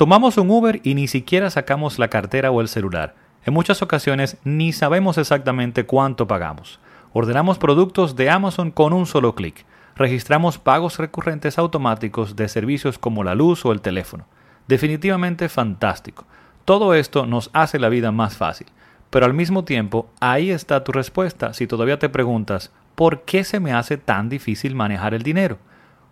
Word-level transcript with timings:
Tomamos 0.00 0.38
un 0.38 0.50
Uber 0.50 0.80
y 0.82 0.94
ni 0.94 1.08
siquiera 1.08 1.50
sacamos 1.50 1.98
la 1.98 2.08
cartera 2.08 2.50
o 2.50 2.62
el 2.62 2.68
celular. 2.68 3.16
En 3.44 3.52
muchas 3.52 3.82
ocasiones 3.82 4.38
ni 4.44 4.72
sabemos 4.72 5.18
exactamente 5.18 5.84
cuánto 5.84 6.26
pagamos. 6.26 6.80
Ordenamos 7.12 7.58
productos 7.58 8.16
de 8.16 8.30
Amazon 8.30 8.70
con 8.70 8.94
un 8.94 9.04
solo 9.04 9.34
clic. 9.34 9.66
Registramos 9.96 10.56
pagos 10.56 10.96
recurrentes 10.96 11.58
automáticos 11.58 12.34
de 12.34 12.48
servicios 12.48 12.98
como 12.98 13.24
la 13.24 13.34
luz 13.34 13.66
o 13.66 13.72
el 13.72 13.82
teléfono. 13.82 14.24
Definitivamente 14.68 15.50
fantástico. 15.50 16.24
Todo 16.64 16.94
esto 16.94 17.26
nos 17.26 17.50
hace 17.52 17.78
la 17.78 17.90
vida 17.90 18.10
más 18.10 18.38
fácil. 18.38 18.68
Pero 19.10 19.26
al 19.26 19.34
mismo 19.34 19.64
tiempo, 19.64 20.08
ahí 20.18 20.50
está 20.50 20.82
tu 20.82 20.92
respuesta 20.92 21.52
si 21.52 21.66
todavía 21.66 21.98
te 21.98 22.08
preguntas, 22.08 22.72
¿por 22.94 23.24
qué 23.24 23.44
se 23.44 23.60
me 23.60 23.74
hace 23.74 23.98
tan 23.98 24.30
difícil 24.30 24.74
manejar 24.74 25.12
el 25.12 25.22
dinero? 25.22 25.58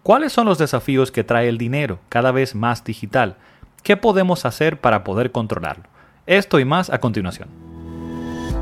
¿Cuáles 0.03 0.33
son 0.33 0.47
los 0.47 0.59
desafíos 0.59 1.11
que 1.11 1.25
trae 1.25 1.49
el 1.49 1.57
dinero 1.57 2.01
cada 2.11 2.33
vez 2.33 2.55
más 2.55 2.85
digital? 2.85 3.37
¿Qué 3.83 3.97
podemos 3.97 4.45
hacer 4.45 4.81
para 4.81 5.05
poder 5.05 5.33
controlarlo? 5.33 5.85
Esto 6.27 6.59
y 6.59 6.65
más 6.65 6.91
a 6.91 6.99
continuación. 6.99 7.49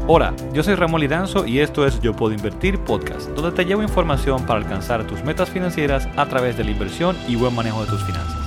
Hola, 0.07 0.35
yo 0.53 0.63
soy 0.63 0.77
Ramón 0.77 1.01
Lidanzo 1.01 1.47
y 1.47 1.59
esto 1.59 1.85
es 1.85 2.01
Yo 2.01 2.15
Puedo 2.15 2.33
Invertir 2.33 2.79
Podcast, 2.79 3.31
donde 3.31 3.51
te 3.51 3.65
llevo 3.65 3.83
información 3.83 4.47
para 4.47 4.61
alcanzar 4.61 5.05
tus 5.05 5.25
metas 5.25 5.51
financieras 5.51 6.09
a 6.17 6.27
través 6.27 6.57
de 6.57 6.63
la 6.63 6.71
inversión 6.71 7.17
y 7.27 7.35
buen 7.35 7.55
manejo 7.55 7.83
de 7.83 7.91
tus 7.91 8.05
finanzas. 8.05 8.39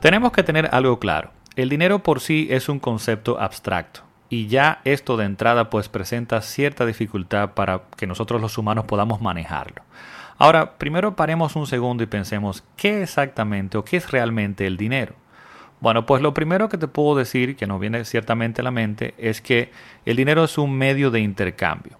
Tenemos 0.00 0.32
que 0.32 0.42
tener 0.42 0.70
algo 0.72 0.98
claro. 0.98 1.30
El 1.56 1.68
dinero 1.68 2.02
por 2.02 2.20
sí 2.20 2.48
es 2.50 2.70
un 2.70 2.78
concepto 2.78 3.38
abstracto 3.38 4.00
y 4.30 4.46
ya 4.46 4.80
esto 4.84 5.18
de 5.18 5.26
entrada 5.26 5.68
pues 5.68 5.90
presenta 5.90 6.40
cierta 6.40 6.86
dificultad 6.86 7.50
para 7.50 7.82
que 7.98 8.06
nosotros 8.06 8.40
los 8.40 8.56
humanos 8.56 8.86
podamos 8.86 9.20
manejarlo. 9.20 9.82
Ahora, 10.42 10.76
primero 10.76 11.14
paremos 11.14 11.54
un 11.54 11.68
segundo 11.68 12.02
y 12.02 12.06
pensemos 12.06 12.64
qué 12.74 13.04
exactamente 13.04 13.78
o 13.78 13.84
qué 13.84 13.98
es 13.98 14.10
realmente 14.10 14.66
el 14.66 14.76
dinero. 14.76 15.14
Bueno, 15.78 16.04
pues 16.04 16.20
lo 16.20 16.34
primero 16.34 16.68
que 16.68 16.78
te 16.78 16.88
puedo 16.88 17.14
decir, 17.14 17.54
que 17.54 17.68
nos 17.68 17.78
viene 17.78 18.04
ciertamente 18.04 18.60
a 18.60 18.64
la 18.64 18.72
mente, 18.72 19.14
es 19.18 19.40
que 19.40 19.70
el 20.04 20.16
dinero 20.16 20.42
es 20.42 20.58
un 20.58 20.76
medio 20.76 21.12
de 21.12 21.20
intercambio. 21.20 21.96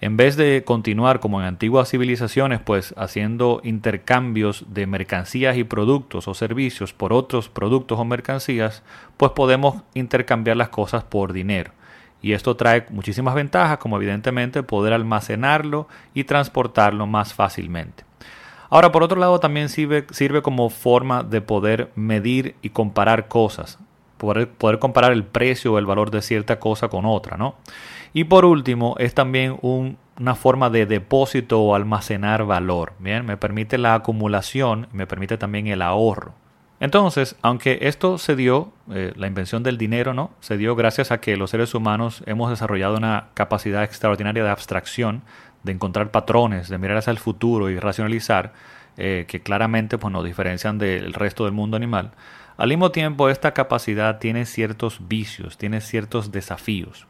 En 0.00 0.16
vez 0.16 0.34
de 0.34 0.64
continuar 0.64 1.20
como 1.20 1.40
en 1.40 1.46
antiguas 1.46 1.88
civilizaciones, 1.88 2.58
pues 2.58 2.94
haciendo 2.96 3.60
intercambios 3.62 4.64
de 4.74 4.88
mercancías 4.88 5.56
y 5.56 5.62
productos 5.62 6.26
o 6.26 6.34
servicios 6.34 6.92
por 6.92 7.12
otros 7.12 7.48
productos 7.48 7.96
o 8.00 8.04
mercancías, 8.04 8.82
pues 9.16 9.30
podemos 9.36 9.84
intercambiar 9.94 10.56
las 10.56 10.70
cosas 10.70 11.04
por 11.04 11.32
dinero. 11.32 11.70
Y 12.24 12.32
esto 12.32 12.56
trae 12.56 12.86
muchísimas 12.88 13.34
ventajas, 13.34 13.76
como 13.76 13.98
evidentemente 13.98 14.62
poder 14.62 14.94
almacenarlo 14.94 15.88
y 16.14 16.24
transportarlo 16.24 17.06
más 17.06 17.34
fácilmente. 17.34 18.04
Ahora, 18.70 18.92
por 18.92 19.02
otro 19.02 19.20
lado, 19.20 19.40
también 19.40 19.68
sirve, 19.68 20.06
como 20.42 20.70
forma 20.70 21.22
de 21.22 21.42
poder 21.42 21.90
medir 21.96 22.54
y 22.62 22.70
comparar 22.70 23.28
cosas, 23.28 23.78
poder, 24.16 24.48
poder 24.48 24.78
comparar 24.78 25.12
el 25.12 25.24
precio 25.24 25.74
o 25.74 25.78
el 25.78 25.84
valor 25.84 26.10
de 26.10 26.22
cierta 26.22 26.58
cosa 26.58 26.88
con 26.88 27.04
otra, 27.04 27.36
¿no? 27.36 27.56
Y 28.14 28.24
por 28.24 28.46
último, 28.46 28.94
es 28.98 29.12
también 29.12 29.58
una 29.60 30.34
forma 30.34 30.70
de 30.70 30.86
depósito 30.86 31.60
o 31.60 31.74
almacenar 31.74 32.46
valor, 32.46 32.94
¿bien? 33.00 33.26
Me 33.26 33.36
permite 33.36 33.76
la 33.76 33.96
acumulación, 33.96 34.88
me 34.92 35.06
permite 35.06 35.36
también 35.36 35.66
el 35.66 35.82
ahorro. 35.82 36.32
Entonces, 36.84 37.34
aunque 37.40 37.78
esto 37.80 38.18
se 38.18 38.36
dio, 38.36 38.70
eh, 38.92 39.14
la 39.16 39.26
invención 39.26 39.62
del 39.62 39.78
dinero, 39.78 40.12
¿no? 40.12 40.32
Se 40.40 40.58
dio 40.58 40.76
gracias 40.76 41.12
a 41.12 41.18
que 41.18 41.38
los 41.38 41.48
seres 41.48 41.74
humanos 41.74 42.22
hemos 42.26 42.50
desarrollado 42.50 42.98
una 42.98 43.28
capacidad 43.32 43.82
extraordinaria 43.84 44.44
de 44.44 44.50
abstracción 44.50 45.22
de 45.62 45.72
encontrar 45.72 46.10
patrones, 46.10 46.68
de 46.68 46.76
mirar 46.76 46.98
hacia 46.98 47.10
el 47.10 47.18
futuro 47.18 47.70
y 47.70 47.78
racionalizar, 47.78 48.52
eh, 48.98 49.24
que 49.26 49.40
claramente 49.40 49.96
pues, 49.96 50.12
nos 50.12 50.26
diferencian 50.26 50.76
del 50.76 51.14
resto 51.14 51.44
del 51.44 51.54
mundo 51.54 51.78
animal, 51.78 52.10
al 52.58 52.68
mismo 52.68 52.90
tiempo 52.90 53.30
esta 53.30 53.54
capacidad 53.54 54.18
tiene 54.18 54.44
ciertos 54.44 55.08
vicios, 55.08 55.56
tiene 55.56 55.80
ciertos 55.80 56.32
desafíos. 56.32 57.06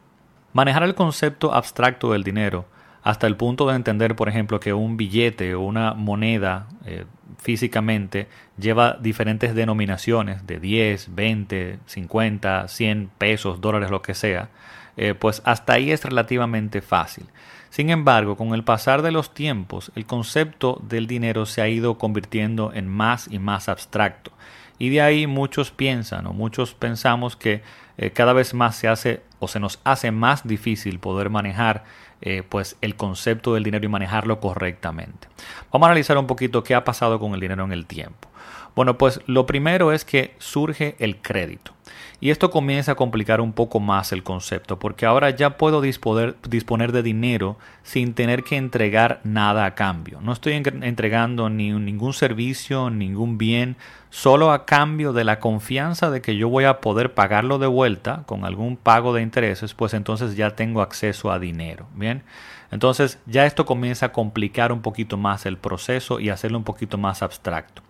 Manejar 0.53 0.83
el 0.83 0.95
concepto 0.95 1.53
abstracto 1.53 2.13
del 2.13 2.23
dinero 2.23 2.65
hasta 3.05 3.27
el 3.27 3.37
punto 3.37 3.67
de 3.67 3.75
entender, 3.75 4.15
por 4.15 4.29
ejemplo, 4.29 4.59
que 4.59 4.73
un 4.73 4.97
billete 4.97 5.53
o 5.53 5.61
una 5.61 5.93
moneda 5.93 6.67
eh, 6.85 7.05
físicamente 7.37 8.27
lleva 8.57 8.97
diferentes 8.99 9.53
denominaciones 9.53 10.47
de 10.47 10.59
10, 10.59 11.13
20, 11.13 11.79
50, 11.85 12.67
100 12.67 13.11
pesos, 13.15 13.61
dólares, 13.61 13.91
lo 13.91 14.01
que 14.01 14.15
sea, 14.15 14.49
eh, 14.97 15.13
pues 15.13 15.43
hasta 15.45 15.73
ahí 15.73 15.91
es 15.91 16.03
relativamente 16.03 16.81
fácil. 16.81 17.27
Sin 17.69 17.91
embargo, 17.91 18.37
con 18.37 18.55
el 18.55 18.63
pasar 18.63 19.03
de 19.03 19.11
los 19.11 19.35
tiempos, 19.35 19.91
el 19.93 20.07
concepto 20.07 20.81
del 20.89 21.05
dinero 21.05 21.45
se 21.45 21.61
ha 21.61 21.67
ido 21.67 21.99
convirtiendo 21.99 22.73
en 22.73 22.87
más 22.87 23.27
y 23.29 23.37
más 23.37 23.69
abstracto. 23.69 24.31
Y 24.79 24.89
de 24.89 25.03
ahí 25.03 25.27
muchos 25.27 25.69
piensan 25.69 26.25
o 26.25 26.33
muchos 26.33 26.73
pensamos 26.73 27.35
que 27.35 27.61
eh, 27.97 28.09
cada 28.09 28.33
vez 28.33 28.55
más 28.55 28.75
se 28.75 28.87
hace 28.87 29.21
o 29.37 29.47
se 29.47 29.59
nos 29.59 29.79
hace 29.83 30.09
más 30.09 30.47
difícil 30.47 30.97
poder 30.97 31.29
manejar 31.29 31.83
eh, 32.21 32.43
pues 32.47 32.77
el 32.81 32.95
concepto 32.95 33.53
del 33.53 33.63
dinero 33.63 33.85
y 33.85 33.89
manejarlo 33.89 34.39
correctamente. 34.39 35.27
Vamos 35.71 35.87
a 35.87 35.91
analizar 35.91 36.17
un 36.17 36.27
poquito 36.27 36.63
qué 36.63 36.75
ha 36.75 36.83
pasado 36.83 37.19
con 37.19 37.33
el 37.33 37.39
dinero 37.39 37.63
en 37.63 37.71
el 37.71 37.85
tiempo. 37.85 38.29
Bueno, 38.75 38.97
pues 38.97 39.21
lo 39.25 39.45
primero 39.45 39.91
es 39.91 40.05
que 40.05 40.35
surge 40.39 40.95
el 40.99 41.17
crédito. 41.17 41.74
Y 42.21 42.29
esto 42.29 42.49
comienza 42.49 42.93
a 42.93 42.95
complicar 42.95 43.41
un 43.41 43.51
poco 43.51 43.79
más 43.79 44.11
el 44.11 44.23
concepto, 44.23 44.79
porque 44.79 45.05
ahora 45.05 45.29
ya 45.31 45.57
puedo 45.57 45.81
disponer, 45.81 46.35
disponer 46.47 46.91
de 46.91 47.03
dinero 47.03 47.57
sin 47.83 48.13
tener 48.13 48.43
que 48.43 48.55
entregar 48.55 49.19
nada 49.23 49.65
a 49.65 49.75
cambio. 49.75 50.21
No 50.21 50.31
estoy 50.31 50.53
entregando 50.53 51.49
ni 51.49 51.71
ningún 51.71 52.13
servicio, 52.13 52.89
ningún 52.89 53.37
bien, 53.37 53.75
solo 54.09 54.51
a 54.51 54.65
cambio 54.65 55.11
de 55.11 55.25
la 55.25 55.39
confianza 55.39 56.09
de 56.09 56.21
que 56.21 56.37
yo 56.37 56.47
voy 56.47 56.63
a 56.63 56.79
poder 56.79 57.13
pagarlo 57.13 57.59
de 57.59 57.67
vuelta 57.67 58.23
con 58.25 58.45
algún 58.45 58.77
pago 58.77 59.13
de 59.13 59.21
intereses, 59.21 59.73
pues 59.73 59.93
entonces 59.93 60.37
ya 60.37 60.55
tengo 60.55 60.81
acceso 60.81 61.31
a 61.31 61.39
dinero. 61.39 61.87
Bien. 61.95 62.23
Entonces 62.71 63.19
ya 63.25 63.45
esto 63.45 63.65
comienza 63.65 64.07
a 64.07 64.11
complicar 64.11 64.71
un 64.71 64.81
poquito 64.81 65.17
más 65.17 65.45
el 65.45 65.57
proceso 65.57 66.19
y 66.19 66.29
hacerlo 66.29 66.57
un 66.57 66.63
poquito 66.63 66.97
más 66.97 67.21
abstracto. 67.21 67.81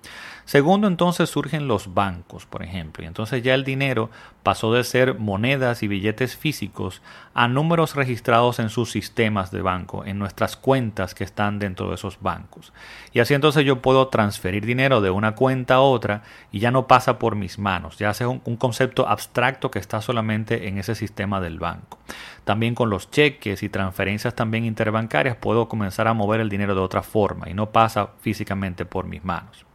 Segundo, 0.45 0.87
entonces 0.87 1.31
surgen 1.31 1.67
los 1.67 1.95
bancos, 1.95 2.45
por 2.45 2.61
ejemplo, 2.61 3.03
y 3.03 3.07
entonces 3.07 3.41
ya 3.41 3.55
el 3.55 3.63
dinero 3.63 4.11
pasó 4.43 4.71
de 4.71 4.83
ser 4.83 5.17
monedas 5.17 5.81
y 5.81 5.87
billetes 5.87 6.37
físicos 6.37 7.01
a 7.33 7.47
números 7.47 7.95
registrados 7.95 8.59
en 8.59 8.69
sus 8.69 8.91
sistemas 8.91 9.49
de 9.49 9.63
banco, 9.63 10.05
en 10.05 10.19
nuestras 10.19 10.55
cuentas 10.55 11.15
que 11.15 11.23
están 11.23 11.57
dentro 11.57 11.89
de 11.89 11.95
esos 11.95 12.21
bancos. 12.21 12.73
Y 13.11 13.21
así 13.21 13.33
entonces 13.33 13.65
yo 13.65 13.81
puedo 13.81 14.07
transferir 14.09 14.67
dinero 14.67 15.01
de 15.01 15.09
una 15.09 15.33
cuenta 15.33 15.75
a 15.75 15.81
otra 15.81 16.21
y 16.51 16.59
ya 16.59 16.69
no 16.69 16.85
pasa 16.85 17.17
por 17.17 17.35
mis 17.35 17.57
manos, 17.57 17.97
ya 17.97 18.11
hace 18.11 18.27
un, 18.27 18.41
un 18.45 18.55
concepto 18.55 19.07
abstracto 19.07 19.71
que 19.71 19.79
está 19.79 19.99
solamente 19.99 20.67
en 20.67 20.77
ese 20.77 20.93
sistema 20.93 21.41
del 21.41 21.57
banco. 21.57 21.97
También 22.43 22.75
con 22.75 22.91
los 22.91 23.09
cheques 23.09 23.63
y 23.63 23.69
transferencias 23.69 24.35
también 24.35 24.63
interbancarias 24.63 25.37
puedo 25.37 25.67
comenzar 25.67 26.07
a 26.07 26.13
mover 26.13 26.39
el 26.39 26.49
dinero 26.49 26.75
de 26.75 26.81
otra 26.81 27.01
forma 27.01 27.49
y 27.49 27.55
no 27.55 27.71
pasa 27.71 28.09
físicamente 28.21 28.85
por 28.85 29.07
mis 29.07 29.25
manos. 29.25 29.65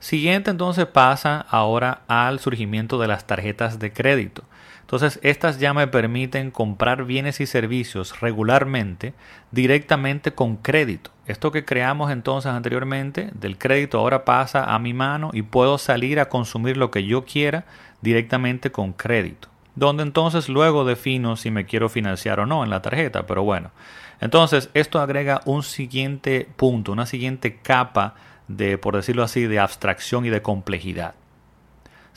Siguiente 0.00 0.50
entonces 0.50 0.86
pasa 0.86 1.44
ahora 1.50 2.02
al 2.06 2.38
surgimiento 2.38 2.98
de 2.98 3.08
las 3.08 3.26
tarjetas 3.26 3.78
de 3.78 3.92
crédito. 3.92 4.44
Entonces 4.82 5.18
estas 5.22 5.58
ya 5.58 5.74
me 5.74 5.86
permiten 5.86 6.50
comprar 6.50 7.04
bienes 7.04 7.40
y 7.40 7.46
servicios 7.46 8.20
regularmente 8.20 9.12
directamente 9.50 10.32
con 10.32 10.56
crédito. 10.56 11.10
Esto 11.26 11.52
que 11.52 11.64
creamos 11.64 12.10
entonces 12.10 12.50
anteriormente 12.50 13.28
del 13.34 13.58
crédito 13.58 13.98
ahora 13.98 14.24
pasa 14.24 14.72
a 14.72 14.78
mi 14.78 14.94
mano 14.94 15.30
y 15.34 15.42
puedo 15.42 15.76
salir 15.76 16.20
a 16.20 16.30
consumir 16.30 16.78
lo 16.78 16.90
que 16.90 17.04
yo 17.04 17.26
quiera 17.26 17.66
directamente 18.00 18.72
con 18.72 18.94
crédito. 18.94 19.48
Donde 19.74 20.04
entonces 20.04 20.48
luego 20.48 20.84
defino 20.84 21.36
si 21.36 21.50
me 21.50 21.66
quiero 21.66 21.88
financiar 21.88 22.40
o 22.40 22.46
no 22.46 22.64
en 22.64 22.70
la 22.70 22.80
tarjeta. 22.82 23.26
Pero 23.26 23.42
bueno, 23.42 23.72
entonces 24.20 24.70
esto 24.72 25.00
agrega 25.00 25.42
un 25.44 25.64
siguiente 25.64 26.48
punto, 26.56 26.92
una 26.92 27.04
siguiente 27.04 27.56
capa 27.56 28.14
de, 28.48 28.78
por 28.78 28.96
decirlo 28.96 29.22
así, 29.22 29.46
de 29.46 29.60
abstracción 29.60 30.26
y 30.26 30.30
de 30.30 30.42
complejidad. 30.42 31.14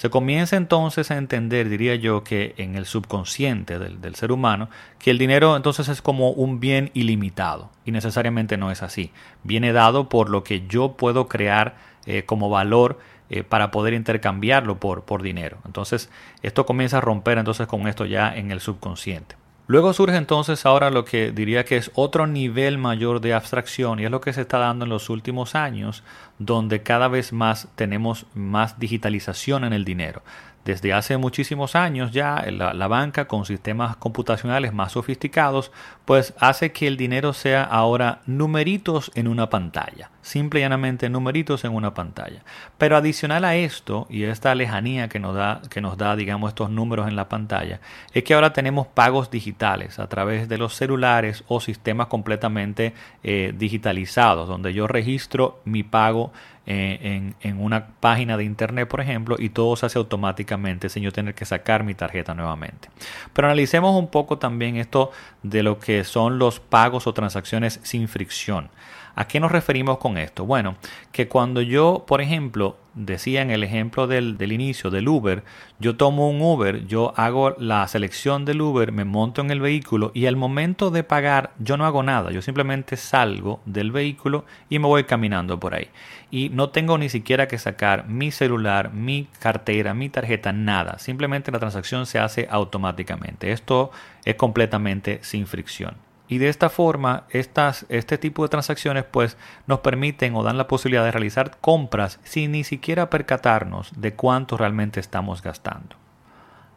Se 0.01 0.09
comienza 0.09 0.55
entonces 0.55 1.11
a 1.11 1.17
entender, 1.17 1.69
diría 1.69 1.93
yo, 1.93 2.23
que 2.23 2.55
en 2.57 2.75
el 2.75 2.85
subconsciente 2.87 3.77
del, 3.77 4.15
ser 4.15 4.31
humano, 4.31 4.67
que 4.97 5.11
el 5.11 5.19
dinero 5.19 5.55
entonces 5.55 5.89
es 5.89 6.01
como 6.01 6.31
un 6.31 6.59
bien 6.59 6.89
ilimitado, 6.95 7.69
y 7.85 7.91
necesariamente 7.91 8.57
no 8.57 8.71
es 8.71 8.81
así. 8.81 9.11
Viene 9.43 9.73
dado 9.73 10.09
por 10.09 10.31
lo 10.31 10.43
que 10.43 10.65
yo 10.67 10.93
puedo 10.93 11.27
crear 11.27 11.75
eh, 12.07 12.23
como 12.25 12.49
valor 12.49 12.97
eh, 13.29 13.43
para 13.43 13.69
poder 13.69 13.93
intercambiarlo 13.93 14.79
por, 14.79 15.03
por 15.03 15.21
dinero. 15.21 15.59
Entonces, 15.65 16.09
esto 16.41 16.65
comienza 16.65 16.97
a 16.97 17.01
romper 17.01 17.37
entonces 17.37 17.67
con 17.67 17.87
esto 17.87 18.05
ya 18.05 18.35
en 18.35 18.49
el 18.49 18.59
subconsciente. 18.59 19.35
Luego 19.71 19.93
surge 19.93 20.17
entonces 20.17 20.65
ahora 20.65 20.89
lo 20.89 21.05
que 21.05 21.31
diría 21.31 21.63
que 21.63 21.77
es 21.77 21.91
otro 21.95 22.27
nivel 22.27 22.77
mayor 22.77 23.21
de 23.21 23.33
abstracción 23.33 24.01
y 24.01 24.03
es 24.03 24.11
lo 24.11 24.19
que 24.19 24.33
se 24.33 24.41
está 24.41 24.57
dando 24.57 24.83
en 24.83 24.89
los 24.89 25.09
últimos 25.09 25.55
años, 25.55 26.03
donde 26.39 26.83
cada 26.83 27.07
vez 27.07 27.31
más 27.31 27.69
tenemos 27.75 28.25
más 28.33 28.79
digitalización 28.79 29.63
en 29.63 29.71
el 29.71 29.85
dinero. 29.85 30.23
Desde 30.65 30.91
hace 30.91 31.15
muchísimos 31.15 31.77
años 31.77 32.11
ya 32.11 32.45
la, 32.51 32.87
banca 32.89 33.29
con 33.29 33.45
sistemas 33.45 33.95
computacionales 33.95 34.73
más 34.73 34.91
sofisticados 34.91 35.71
pues 36.03 36.33
hace 36.37 36.73
que 36.73 36.85
el 36.85 36.97
dinero 36.97 37.31
sea 37.31 37.63
ahora 37.63 38.23
numeritos 38.25 39.09
en 39.15 39.29
una 39.29 39.49
pantalla, 39.49 40.11
simple 40.21 40.59
y 40.59 40.63
llanamente 40.63 41.09
numeritos 41.09 41.63
en 41.65 41.73
una 41.73 41.93
pantalla. 41.93 42.43
Pero 42.77 42.97
adicional 42.97 43.45
a 43.45 43.55
esto 43.55 44.07
y 44.09 44.23
esta 44.23 44.53
lejanía 44.55 45.09
que 45.09 45.19
nos 45.19 45.35
da 45.35 45.61
que 45.69 45.81
nos 45.81 45.97
da 45.97 46.15
digamos 46.15 46.49
estos 46.49 46.69
números 46.69 47.07
en 47.07 47.15
la 47.15 47.29
pantalla 47.29 47.79
es 48.13 48.23
que 48.23 48.33
ahora 48.33 48.53
tenemos 48.53 48.87
pagos 48.87 49.31
digitales 49.31 49.99
a 49.99 50.07
través 50.07 50.49
de 50.49 50.57
los 50.57 50.75
celulares 50.75 51.43
o 51.47 51.59
sistemas 51.59 52.07
completamente 52.07 52.93
eh, 53.23 53.53
digitalizados 53.57 54.47
donde 54.47 54.73
yo 54.73 54.87
registro 54.87 55.61
mi 55.65 55.83
pago 55.83 56.31
eh, 56.67 57.33
en, 57.41 57.59
una 57.59 57.87
página 57.99 58.37
de 58.37 58.43
internet, 58.43 58.87
por 58.87 59.01
ejemplo, 59.01 59.35
y 59.39 59.49
todo 59.49 59.75
se 59.75 59.87
hace 59.87 59.97
automáticamente 59.97 60.89
sin 60.89 61.01
yo 61.01 61.11
tener 61.11 61.33
que 61.33 61.43
sacar 61.43 61.83
mi 61.83 61.95
tarjeta 61.95 62.35
nuevamente. 62.35 62.89
Pero 63.33 63.47
analicemos 63.47 63.95
un 63.99 64.07
poco 64.09 64.37
también 64.37 64.77
esto 64.77 65.11
de 65.41 65.63
lo 65.63 65.79
que 65.79 66.03
son 66.03 66.37
los 66.37 66.59
pagos 66.59 67.07
o 67.07 67.13
transacciones 67.13 67.79
sin 67.83 68.07
fricción. 68.07 68.69
¿A 69.15 69.27
qué 69.27 69.39
nos 69.39 69.51
referimos 69.51 69.97
con 69.97 70.17
esto? 70.17 70.45
Bueno, 70.45 70.75
que 71.11 71.27
cuando 71.27 71.61
yo, 71.61 72.05
por 72.07 72.21
ejemplo, 72.21 72.77
decía 72.93 73.41
en 73.41 73.51
el 73.51 73.63
ejemplo 73.63 74.07
del, 74.07 74.37
inicio 74.51 74.89
del 74.89 75.07
Uber, 75.07 75.43
yo 75.79 75.95
tomo 75.95 76.29
un 76.29 76.41
Uber, 76.41 76.85
yo 76.87 77.13
hago 77.15 77.55
la 77.57 77.87
selección 77.87 78.45
del 78.45 78.61
Uber, 78.61 78.91
me 78.91 79.05
monto 79.05 79.41
en 79.41 79.51
el 79.51 79.61
vehículo 79.61 80.11
y 80.13 80.25
al 80.25 80.35
momento 80.35 80.91
de 80.91 81.03
pagar 81.03 81.51
yo 81.59 81.77
no 81.77 81.85
hago 81.85 82.03
nada, 82.03 82.31
yo 82.31 82.41
simplemente 82.41 82.97
salgo 82.97 83.61
del 83.65 83.91
vehículo 83.91 84.45
y 84.69 84.79
me 84.79 84.87
voy 84.87 85.03
caminando 85.05 85.59
por 85.59 85.73
ahí. 85.73 85.89
Y 86.29 86.49
no 86.49 86.69
tengo 86.69 86.97
ni 86.97 87.09
siquiera 87.09 87.47
que 87.47 87.57
sacar 87.57 88.07
mi 88.07 88.31
celular, 88.31 88.93
mi 88.93 89.27
cartera, 89.39 89.93
mi 89.93 90.09
tarjeta, 90.09 90.53
nada. 90.53 90.97
Simplemente 90.99 91.51
la 91.51 91.59
transacción 91.59 92.05
se 92.05 92.19
hace 92.19 92.47
automáticamente. 92.49 93.51
Esto 93.51 93.91
es 94.23 94.35
completamente 94.35 95.19
sin 95.21 95.47
fricción. 95.47 96.10
Y 96.31 96.37
de 96.37 96.47
esta 96.47 96.69
forma, 96.69 97.25
estas, 97.31 97.85
este 97.89 98.17
tipo 98.17 98.43
de 98.43 98.47
transacciones 98.47 99.03
pues 99.03 99.35
nos 99.67 99.81
permiten 99.81 100.33
o 100.33 100.43
dan 100.43 100.57
la 100.57 100.69
posibilidad 100.69 101.03
de 101.03 101.11
realizar 101.11 101.57
compras 101.59 102.21
sin 102.23 102.53
ni 102.53 102.63
siquiera 102.63 103.09
percatarnos 103.09 103.91
de 103.99 104.13
cuánto 104.13 104.55
realmente 104.55 105.01
estamos 105.01 105.41
gastando. 105.41 105.97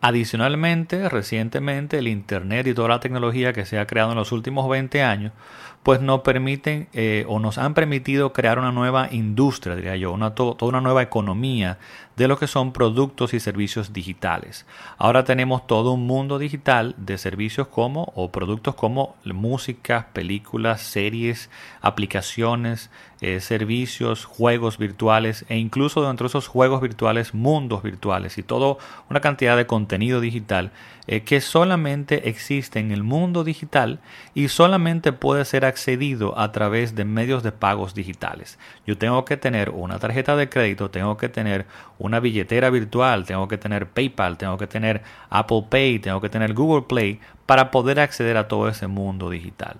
Adicionalmente, 0.00 1.08
recientemente 1.08 1.98
el 1.98 2.08
Internet 2.08 2.66
y 2.66 2.74
toda 2.74 2.88
la 2.88 2.98
tecnología 2.98 3.52
que 3.52 3.64
se 3.64 3.78
ha 3.78 3.86
creado 3.86 4.10
en 4.10 4.18
los 4.18 4.32
últimos 4.32 4.68
20 4.68 5.04
años 5.04 5.30
pues 5.84 6.00
nos 6.00 6.22
permiten 6.22 6.88
eh, 6.94 7.26
o 7.28 7.38
nos 7.38 7.58
han 7.58 7.75
permitido 7.75 8.32
crear 8.32 8.58
una 8.58 8.72
nueva 8.72 9.08
industria, 9.12 9.76
diría 9.76 9.96
yo, 9.96 10.12
una, 10.12 10.34
toda 10.34 10.56
una 10.66 10.81
nueva 10.81 11.02
economía 11.02 11.78
de 12.16 12.26
lo 12.26 12.38
que 12.38 12.46
son 12.46 12.72
productos 12.72 13.34
y 13.34 13.40
servicios 13.40 13.92
digitales. 13.92 14.64
Ahora 14.96 15.25
tenemos 15.25 15.66
todo 15.66 15.92
un 15.92 16.06
mundo 16.06 16.38
digital 16.38 16.94
de 16.96 17.19
servicios 17.19 17.69
como 17.69 18.12
o 18.14 18.32
productos 18.32 18.75
como 18.76 19.14
música, 19.25 20.08
películas, 20.14 20.81
series, 20.81 21.50
aplicaciones, 21.82 22.88
eh, 23.26 23.41
servicios, 23.41 24.26
juegos 24.26 24.76
virtuales 24.76 25.47
e 25.49 25.56
incluso 25.56 26.06
dentro 26.06 26.25
de 26.25 26.29
esos 26.29 26.47
juegos 26.47 26.82
virtuales 26.82 27.32
mundos 27.32 27.82
virtuales 27.82 28.37
y 28.37 28.43
toda 28.43 28.76
una 29.09 29.21
cantidad 29.21 29.56
de 29.56 29.67
contenido 29.67 30.21
digital 30.21 30.73
eh, 31.06 31.23
que 31.23 31.41
solamente 31.41 32.29
existe 32.29 32.81
en 32.81 32.91
el 32.93 33.03
mundo 33.03 33.43
digital 33.43 34.00
y 34.35 34.49
solamente 34.49 35.15
puede 35.15 35.47
ser 35.47 35.65
accedido 35.65 36.38
a 36.38 36.53
través 36.53 36.94
de 36.97 37.06
medios 37.06 37.43
de 37.43 37.50
pagos 37.50 37.94
digitales. 37.94 38.59
Yo 38.87 38.99
tengo 38.99 39.25
que 39.25 39.38
tener 39.38 39.71
una 39.71 39.99
tarjeta 39.99 40.37
de 40.37 40.50
crédito, 40.50 40.91
tengo 40.91 41.17
que 41.17 41.31
tener 41.31 41.65
una 41.99 42.21
billetera 42.21 42.69
virtual, 42.69 43.25
tengo 43.25 43.49
que 43.49 43.56
tener 43.56 43.87
PayPal, 43.88 44.37
tengo 44.37 44.59
que 44.59 44.67
tener 44.67 45.00
Apple 45.31 45.65
Pay, 45.71 46.00
tengo 46.00 46.21
que 46.21 46.29
tener 46.29 46.53
Google 46.53 46.82
Play 46.82 47.21
para 47.47 47.71
poder 47.71 48.00
acceder 48.00 48.37
a 48.37 48.49
todo 48.49 48.69
ese 48.69 48.87
mundo 48.87 49.31
digital. 49.31 49.79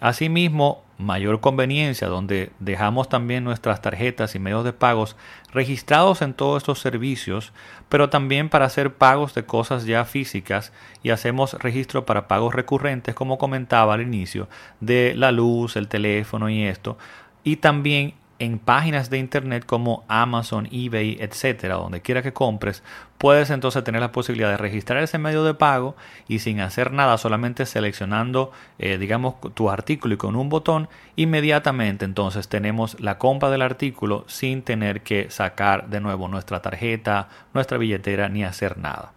Asimismo, 0.00 0.82
mayor 0.98 1.40
conveniencia 1.40 2.08
donde 2.08 2.50
dejamos 2.58 3.08
también 3.08 3.44
nuestras 3.44 3.82
tarjetas 3.82 4.34
y 4.34 4.38
medios 4.38 4.64
de 4.64 4.72
pagos 4.72 5.16
registrados 5.52 6.22
en 6.22 6.34
todos 6.34 6.62
estos 6.62 6.80
servicios, 6.80 7.52
pero 7.88 8.10
también 8.10 8.48
para 8.48 8.66
hacer 8.66 8.94
pagos 8.94 9.34
de 9.34 9.44
cosas 9.44 9.86
ya 9.86 10.04
físicas 10.04 10.72
y 11.02 11.10
hacemos 11.10 11.54
registro 11.54 12.06
para 12.06 12.28
pagos 12.28 12.54
recurrentes, 12.54 13.14
como 13.14 13.38
comentaba 13.38 13.94
al 13.94 14.02
inicio, 14.02 14.48
de 14.80 15.14
la 15.16 15.32
luz, 15.32 15.76
el 15.76 15.88
teléfono 15.88 16.48
y 16.48 16.62
esto, 16.62 16.98
y 17.42 17.56
también 17.56 18.14
en 18.38 18.58
páginas 18.58 19.10
de 19.10 19.18
internet 19.18 19.64
como 19.66 20.04
Amazon, 20.08 20.68
eBay, 20.70 21.18
etcétera, 21.20 21.76
donde 21.76 22.02
quiera 22.02 22.22
que 22.22 22.32
compres, 22.32 22.82
puedes 23.18 23.50
entonces 23.50 23.84
tener 23.84 24.00
la 24.00 24.12
posibilidad 24.12 24.50
de 24.50 24.56
registrar 24.56 25.02
ese 25.02 25.18
medio 25.18 25.44
de 25.44 25.54
pago 25.54 25.96
y 26.28 26.40
sin 26.40 26.60
hacer 26.60 26.92
nada, 26.92 27.16
solamente 27.18 27.66
seleccionando, 27.66 28.52
eh, 28.78 28.98
digamos, 28.98 29.34
tu 29.54 29.70
artículo 29.70 30.14
y 30.14 30.18
con 30.18 30.36
un 30.36 30.48
botón, 30.48 30.88
inmediatamente 31.16 32.04
entonces 32.04 32.48
tenemos 32.48 33.00
la 33.00 33.18
compra 33.18 33.50
del 33.50 33.62
artículo 33.62 34.24
sin 34.26 34.62
tener 34.62 35.02
que 35.02 35.30
sacar 35.30 35.88
de 35.88 36.00
nuevo 36.00 36.28
nuestra 36.28 36.60
tarjeta, 36.60 37.28
nuestra 37.52 37.78
billetera 37.78 38.28
ni 38.28 38.44
hacer 38.44 38.78
nada. 38.78 39.12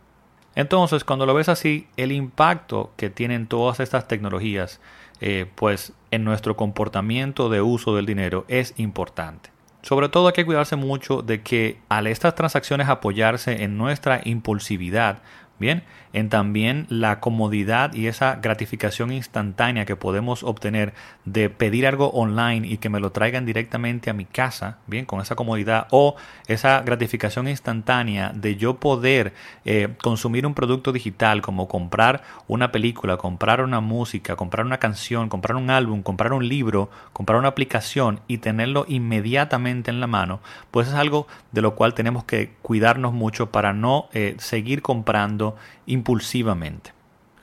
Entonces, 0.57 1.03
cuando 1.03 1.27
lo 1.27 1.35
ves 1.35 1.49
así, 1.49 1.87
el 1.97 2.11
impacto 2.11 2.91
que 2.97 3.11
tienen 3.11 3.45
todas 3.45 3.79
estas 3.79 4.07
tecnologías 4.07 4.81
eh, 5.21 5.45
pues 5.55 5.93
en 6.11 6.23
nuestro 6.23 6.55
comportamiento 6.55 7.49
de 7.49 7.61
uso 7.61 7.95
del 7.95 8.05
dinero 8.05 8.45
es 8.47 8.73
importante. 8.77 9.51
Sobre 9.81 10.09
todo 10.09 10.27
hay 10.27 10.33
que 10.33 10.45
cuidarse 10.45 10.75
mucho 10.75 11.21
de 11.21 11.41
que 11.41 11.77
al 11.89 12.07
estas 12.07 12.35
transacciones 12.35 12.89
apoyarse 12.89 13.63
en 13.63 13.77
nuestra 13.77 14.21
impulsividad, 14.23 15.21
bien, 15.59 15.83
en 16.17 16.29
también 16.29 16.87
la 16.89 17.19
comodidad 17.19 17.93
y 17.93 18.07
esa 18.07 18.37
gratificación 18.37 19.11
instantánea 19.11 19.85
que 19.85 19.95
podemos 19.95 20.41
obtener 20.41 20.95
de 21.25 21.51
pedir 21.51 21.85
algo 21.85 22.09
online 22.09 22.67
y 22.67 22.77
que 22.77 22.89
me 22.89 22.99
lo 22.99 23.11
traigan 23.11 23.45
directamente 23.45 24.09
a 24.09 24.13
mi 24.13 24.25
casa, 24.25 24.79
bien, 24.87 25.05
con 25.05 25.21
esa 25.21 25.35
comodidad 25.35 25.85
o 25.91 26.15
esa 26.47 26.81
gratificación 26.81 27.47
instantánea 27.47 28.31
de 28.33 28.55
yo 28.55 28.77
poder 28.77 29.33
eh, 29.63 29.89
consumir 30.01 30.47
un 30.47 30.55
producto 30.55 30.91
digital 30.91 31.43
como 31.43 31.67
comprar 31.67 32.23
una 32.47 32.71
película, 32.71 33.17
comprar 33.17 33.61
una 33.61 33.79
música, 33.79 34.35
comprar 34.35 34.65
una 34.65 34.79
canción, 34.79 35.29
comprar 35.29 35.55
un 35.55 35.69
álbum, 35.69 36.01
comprar 36.01 36.33
un 36.33 36.47
libro, 36.47 36.89
comprar 37.13 37.37
una 37.37 37.49
aplicación 37.49 38.21
y 38.27 38.39
tenerlo 38.39 38.85
inmediatamente 38.87 39.91
en 39.91 39.99
la 39.99 40.07
mano, 40.07 40.39
pues 40.71 40.87
es 40.87 40.95
algo 40.95 41.27
de 41.51 41.61
lo 41.61 41.75
cual 41.75 41.93
tenemos 41.93 42.23
que 42.23 42.53
cuidarnos 42.63 43.13
mucho 43.13 43.51
para 43.51 43.73
no 43.73 44.09
eh, 44.13 44.35
seguir 44.39 44.81
comprando 44.81 45.55
impulsivamente. 45.87 46.91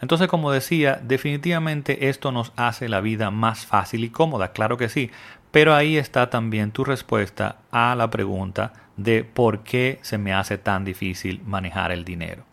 Entonces, 0.00 0.28
como 0.28 0.52
decía, 0.52 1.00
definitivamente 1.02 2.08
esto 2.08 2.30
nos 2.30 2.52
hace 2.56 2.88
la 2.88 3.00
vida 3.00 3.30
más 3.30 3.66
fácil 3.66 4.04
y 4.04 4.10
cómoda, 4.10 4.52
claro 4.52 4.76
que 4.76 4.88
sí, 4.88 5.10
pero 5.50 5.74
ahí 5.74 5.96
está 5.96 6.30
también 6.30 6.72
tu 6.72 6.84
respuesta 6.84 7.58
a 7.70 7.94
la 7.94 8.10
pregunta 8.10 8.72
de 8.96 9.24
por 9.24 9.62
qué 9.62 9.98
se 10.02 10.18
me 10.18 10.34
hace 10.34 10.58
tan 10.58 10.84
difícil 10.84 11.40
manejar 11.44 11.90
el 11.90 12.04
dinero. 12.04 12.44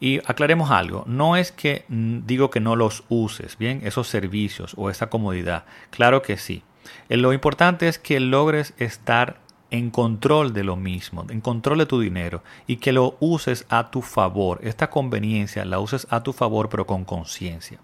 Y 0.00 0.18
aclaremos 0.26 0.70
algo, 0.70 1.04
no 1.06 1.36
es 1.36 1.52
que 1.52 1.84
digo 1.88 2.50
que 2.50 2.58
no 2.58 2.74
los 2.74 3.04
uses, 3.08 3.56
bien, 3.56 3.80
esos 3.84 4.08
servicios 4.08 4.74
o 4.76 4.90
esa 4.90 5.08
comodidad, 5.08 5.64
claro 5.90 6.22
que 6.22 6.36
sí. 6.36 6.64
Eh, 7.08 7.16
lo 7.16 7.32
importante 7.32 7.86
es 7.86 7.98
que 7.98 8.18
logres 8.18 8.74
estar 8.78 9.38
en 9.72 9.90
control 9.90 10.52
de 10.52 10.62
lo 10.62 10.76
mismo, 10.76 11.26
en 11.30 11.40
control 11.40 11.78
de 11.78 11.86
tu 11.86 11.98
dinero 11.98 12.44
y 12.66 12.76
que 12.76 12.92
lo 12.92 13.16
uses 13.18 13.66
a 13.70 13.90
tu 13.90 14.02
favor. 14.02 14.60
Esta 14.62 14.90
conveniencia 14.90 15.64
la 15.64 15.80
uses 15.80 16.06
a 16.10 16.22
tu 16.22 16.32
favor 16.32 16.68
pero 16.68 16.86
con 16.86 17.04
conciencia. 17.04 17.78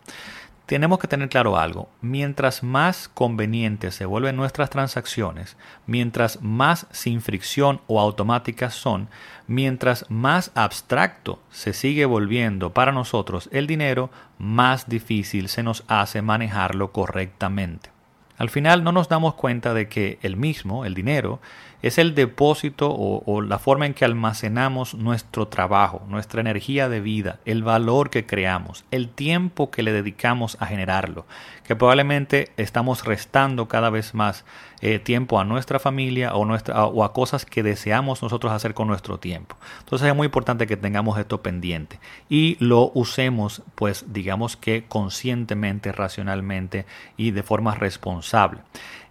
Tenemos 0.66 0.99
que 0.99 1.09
tener 1.09 1.30
claro 1.30 1.57
algo, 1.57 1.88
mientras 2.02 2.62
más 2.62 3.09
convenientes 3.09 3.95
se 3.95 4.04
vuelven 4.04 4.37
nuestras 4.37 4.68
transacciones, 4.68 5.57
mientras 5.87 6.42
más 6.42 6.87
sin 6.90 7.23
fricción 7.23 7.80
o 7.87 8.02
automáticas 8.02 8.75
son, 8.75 9.09
mientras 9.47 10.04
más 10.11 10.52
abstracto 10.54 11.40
se 11.50 11.73
sigue 11.73 12.04
volviendo 12.04 12.75
para 12.75 12.92
nosotros 12.92 13.49
el 13.50 13.66
dinero, 13.66 14.11
más 14.37 14.90
difícil 14.90 15.49
se 15.49 15.62
nos 15.62 15.85
hace 15.88 16.21
manejarlo 16.21 16.92
correctamente. 16.92 17.98
Al 18.38 18.50
final 18.50 18.85
no 18.85 18.92
nos 18.92 19.09
damos 19.09 19.35
cuenta 19.35 19.75
de 19.75 19.88
que 19.88 20.18
el 20.23 20.37
mismo, 20.37 20.85
el 20.85 20.95
dinero, 20.95 21.40
es 21.83 21.99
el 21.99 22.14
depósito 22.14 22.88
o, 22.90 23.42
la 23.42 23.59
forma 23.59 23.87
en 23.87 23.95
que 23.95 24.04
almacenamos 24.04 24.95
nuestro 24.95 25.49
trabajo, 25.49 26.04
nuestra 26.09 26.40
energía 26.40 26.88
de 26.88 27.00
vida, 27.00 27.38
el 27.45 27.62
valor 27.62 28.11
que 28.11 28.26
creamos, 28.26 28.85
el 28.90 29.09
tiempo 29.09 29.71
que 29.71 29.83
le 29.83 29.92
dedicamos 29.92 30.57
a 30.61 30.66
generarlo, 30.66 31.26
que 31.66 31.76
probablemente 31.76 32.50
estamos 32.57 33.04
restando 33.04 33.68
cada 33.68 33.90
vez 33.90 34.14
más 34.14 34.45
eh, 34.80 34.99
tiempo 34.99 35.40
a 35.40 35.44
nuestra 35.44 35.78
familia 35.78 36.35
o, 36.35 36.44
nuestra, 36.44 36.85
o 36.87 37.04
a 37.04 37.12
cosas 37.12 37.44
que 37.44 37.62
deseamos 37.62 38.23
nosotros 38.23 38.52
hacer 38.52 38.75
con 38.75 38.88
nuestro 38.88 39.18
tiempo. 39.18 39.56
Entonces 39.80 40.08
es 40.08 40.14
muy 40.14 40.26
importante 40.26 40.66
que 40.66 40.76
tengamos 40.76 41.18
esto 41.18 41.42
pendiente 41.42 41.99
y 42.28 42.56
lo 42.61 42.92
usemos 42.94 43.62
pues 43.75 44.04
digamos 44.08 44.56
que 44.56 44.85
conscientemente, 44.87 45.92
racionalmente 45.92 46.87
y 47.16 47.32
de 47.32 47.42
forma 47.42 47.75
responsable. 47.75 48.61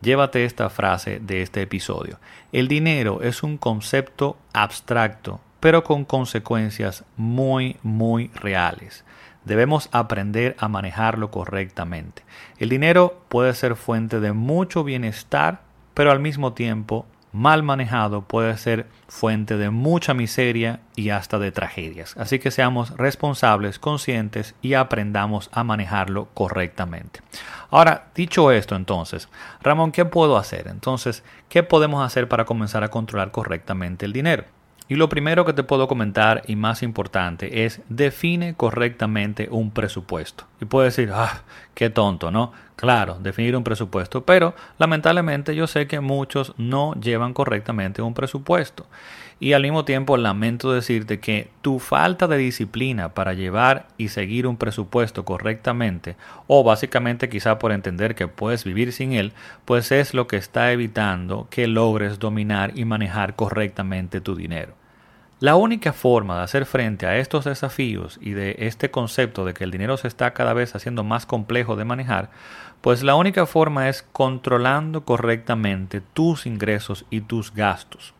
Llévate 0.01 0.45
esta 0.45 0.69
frase 0.69 1.19
de 1.19 1.41
este 1.41 1.61
episodio. 1.61 2.19
El 2.51 2.67
dinero 2.67 3.21
es 3.21 3.43
un 3.43 3.57
concepto 3.57 4.37
abstracto, 4.53 5.41
pero 5.59 5.83
con 5.83 6.05
consecuencias 6.05 7.03
muy, 7.17 7.77
muy 7.81 8.29
reales. 8.35 9.03
Debemos 9.47 9.87
aprender 9.93 10.57
a 10.59 10.67
manejarlo 10.67 11.31
correctamente. 11.31 12.23
El 12.59 12.67
dinero 12.67 13.21
puede 13.29 13.53
ser 13.53 13.77
fuente 13.77 14.19
de 14.19 14.33
mucho 14.33 14.83
bienestar, 14.83 15.61
pero 15.93 16.11
al 16.11 16.19
mismo 16.19 16.51
tiempo 16.51 17.05
mal 17.31 17.63
manejado 17.63 18.23
puede 18.23 18.57
ser 18.57 18.87
fuente 19.07 19.55
de 19.55 19.69
mucha 19.69 20.13
miseria 20.13 20.81
y 20.97 21.11
hasta 21.11 21.39
de 21.39 21.53
tragedias. 21.53 22.13
Así 22.17 22.39
que 22.39 22.51
seamos 22.51 22.97
responsables, 22.97 23.79
conscientes 23.79 24.53
y 24.61 24.73
aprendamos 24.73 25.49
a 25.53 25.63
manejarlo 25.63 26.27
correctamente. 26.33 27.21
Ahora, 27.69 28.07
dicho 28.15 28.51
esto 28.51 28.75
entonces, 28.75 29.29
Ramón, 29.61 29.93
¿qué 29.93 30.03
puedo 30.03 30.35
hacer? 30.35 30.67
Entonces, 30.67 31.23
¿qué 31.47 31.63
podemos 31.63 32.05
hacer 32.05 32.27
para 32.27 32.43
comenzar 32.43 32.83
a 32.83 32.89
controlar 32.89 33.31
correctamente 33.31 34.05
el 34.05 34.11
dinero? 34.11 34.43
Y 34.89 34.95
lo 34.95 35.09
primero 35.09 35.43
que 35.43 35.51
te 35.51 35.63
puedo 35.63 35.89
comentar 35.89 36.43
y 36.47 36.55
más 36.55 36.81
importante 36.81 37.65
es 37.65 37.81
define 37.89 38.53
correctamente 38.53 39.49
un 39.51 39.71
presupuesto. 39.71 40.45
Y 40.61 40.65
puedes 40.65 40.95
decir, 40.95 41.11
ah, 41.13 41.41
qué 41.73 41.89
tonto, 41.89 42.31
¿no? 42.31 42.53
Claro, 42.77 43.17
definir 43.19 43.57
un 43.57 43.63
presupuesto, 43.65 44.23
pero 44.23 44.53
lamentablemente 44.77 45.55
yo 45.55 45.67
sé 45.67 45.87
que 45.87 45.99
muchos 45.99 46.53
no 46.57 46.93
llevan 46.93 47.33
correctamente 47.33 48.01
un 48.01 48.13
presupuesto. 48.13 48.85
Y 49.39 49.53
al 49.53 49.63
mismo 49.63 49.83
tiempo 49.83 50.15
lamento 50.15 50.71
decirte 50.71 51.19
que 51.19 51.49
tu 51.61 51.79
falta 51.79 52.27
de 52.27 52.37
disciplina 52.37 53.13
para 53.13 53.33
llevar 53.33 53.87
y 53.97 54.07
seguir 54.07 54.47
un 54.47 54.57
presupuesto 54.57 55.25
correctamente, 55.25 56.15
o 56.47 56.63
básicamente 56.63 57.29
quizá 57.29 57.59
por 57.59 57.71
entender 57.71 58.15
que 58.15 58.27
puedes 58.27 58.63
vivir 58.63 58.93
sin 58.93 59.11
él, 59.11 59.33
pues 59.65 59.91
es 59.91 60.13
lo 60.13 60.27
que 60.27 60.37
está 60.37 60.71
evitando 60.71 61.47
que 61.49 61.67
logres 61.67 62.19
dominar 62.19 62.71
y 62.75 62.85
manejar 62.85 63.35
correctamente 63.35 64.21
tu 64.21 64.35
dinero. 64.35 64.76
La 65.39 65.55
única 65.55 65.93
forma 65.93 66.37
de 66.37 66.43
hacer 66.43 66.65
frente 66.65 67.05
a 67.05 67.17
estos 67.17 67.45
desafíos 67.45 68.17
y 68.23 68.31
de 68.31 68.55
este 68.57 68.89
concepto 68.89 69.45
de 69.45 69.53
que 69.53 69.63
el 69.63 69.69
dinero 69.69 69.95
se 69.95 70.07
está 70.07 70.33
cada 70.33 70.53
vez 70.53 70.75
haciendo 70.75 71.03
más 71.03 71.27
complejo 71.27 71.75
de 71.75 71.85
manejar, 71.85 72.31
pues 72.81 73.03
la 73.03 73.13
única 73.13 73.45
forma 73.45 73.87
es 73.87 74.01
controlando 74.01 75.05
correctamente 75.05 76.01
tus 76.01 76.47
ingresos 76.47 77.05
y 77.11 77.21
tus 77.21 77.53
gastos. 77.53 78.15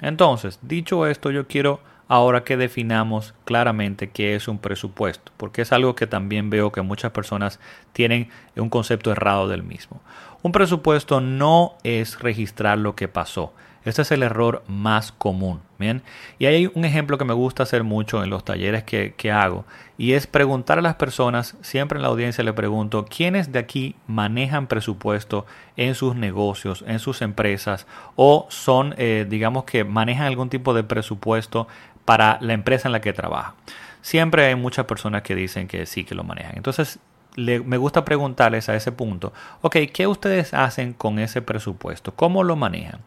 Entonces, 0.00 0.58
dicho 0.62 1.06
esto, 1.06 1.30
yo 1.30 1.46
quiero 1.46 1.80
ahora 2.08 2.44
que 2.44 2.56
definamos 2.56 3.34
claramente 3.44 4.08
qué 4.08 4.34
es 4.34 4.48
un 4.48 4.56
presupuesto, 4.56 5.32
porque 5.36 5.60
es 5.60 5.70
algo 5.70 5.94
que 5.94 6.06
también 6.06 6.48
veo 6.48 6.72
que 6.72 6.80
muchas 6.80 7.12
personas 7.12 7.60
tienen 7.92 8.30
un 8.56 8.70
concepto 8.70 9.12
errado 9.12 9.48
del 9.48 9.62
mismo. 9.62 10.00
Un 10.40 10.52
presupuesto 10.52 11.20
no 11.20 11.74
es 11.84 12.20
registrar 12.20 12.78
lo 12.78 12.96
que 12.96 13.08
pasó, 13.08 13.52
este 13.84 14.02
es 14.02 14.12
el 14.12 14.22
error 14.22 14.62
más 14.68 15.12
común. 15.12 15.60
Bien. 15.78 16.02
Y 16.38 16.46
hay 16.46 16.70
un 16.74 16.84
ejemplo 16.84 17.18
que 17.18 17.24
me 17.24 17.34
gusta 17.34 17.64
hacer 17.64 17.82
mucho 17.82 18.22
en 18.22 18.30
los 18.30 18.44
talleres 18.44 18.84
que, 18.84 19.14
que, 19.16 19.32
hago 19.32 19.64
y 19.98 20.12
es 20.12 20.28
preguntar 20.28 20.78
a 20.78 20.82
las 20.82 20.94
personas, 20.94 21.56
siempre 21.60 21.96
en 21.96 22.02
la 22.02 22.08
audiencia 22.08 22.44
le 22.44 22.52
pregunto, 22.52 23.04
¿quiénes 23.04 23.50
de 23.50 23.58
aquí 23.58 23.96
manejan 24.06 24.68
presupuesto 24.68 25.44
en 25.76 25.96
sus 25.96 26.14
negocios, 26.14 26.84
en 26.86 27.00
sus 27.00 27.20
empresas 27.20 27.88
o 28.14 28.46
son, 28.48 28.94
eh, 28.96 29.26
digamos 29.28 29.64
que 29.64 29.82
manejan 29.82 30.26
algún 30.26 30.50
tipo 30.50 30.72
de 30.72 30.84
presupuesto 30.84 31.66
para 32.04 32.38
la 32.40 32.52
empresa 32.52 32.86
en 32.86 32.92
la 32.92 33.00
que 33.00 33.12
trabaja? 33.12 33.54
Siempre 34.02 34.46
hay 34.46 34.54
muchas 34.54 34.86
personas 34.86 35.22
que 35.22 35.34
dicen 35.34 35.66
que 35.66 35.86
sí, 35.86 36.04
que 36.04 36.14
lo 36.14 36.24
manejan. 36.24 36.56
Entonces, 36.56 37.00
me 37.36 37.76
gusta 37.76 38.04
preguntarles 38.04 38.68
a 38.68 38.76
ese 38.76 38.92
punto, 38.92 39.32
ok, 39.62 39.76
¿qué 39.92 40.06
ustedes 40.06 40.52
hacen 40.54 40.92
con 40.92 41.18
ese 41.18 41.42
presupuesto? 41.42 42.14
¿Cómo 42.14 42.44
lo 42.44 42.56
manejan? 42.56 43.00